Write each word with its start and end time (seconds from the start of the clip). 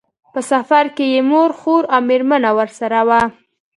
په 0.33 0.39
سفر 0.51 0.83
کې 0.95 1.05
یې 1.13 1.21
مور، 1.29 1.49
خور 1.59 1.83
او 1.95 2.01
مېرمنه 2.09 2.49
ورسره 2.57 2.99
وو. 3.07 3.21